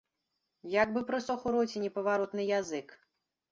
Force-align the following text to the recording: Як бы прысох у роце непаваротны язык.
Як 0.75 0.95
бы 0.95 1.03
прысох 1.09 1.45
у 1.51 1.53
роце 1.57 1.83
непаваротны 1.85 2.49
язык. 2.59 2.99